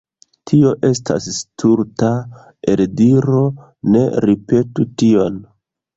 Tio 0.51 0.71
estas 0.87 1.27
stulta 1.35 2.09
eldiro, 2.75 3.45
ne 3.97 4.03
ripetu 4.29 4.91
tion. 5.03 5.37